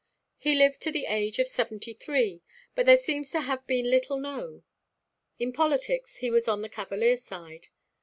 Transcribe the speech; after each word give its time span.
He 0.39 0.55
lived 0.55 0.81
to 0.81 0.91
the 0.91 1.05
age 1.05 1.37
of 1.37 1.47
seventy 1.47 1.93
three, 1.93 2.41
but 2.73 2.87
seems 2.99 3.29
to 3.29 3.41
have 3.41 3.67
been 3.67 3.87
little 3.91 4.17
known. 4.17 4.63
In 5.37 5.53
politics 5.53 6.17
he 6.17 6.31
was 6.31 6.47
on 6.47 6.63
the 6.63 6.69
Cavalier 6.69 7.17
side. 7.17 7.67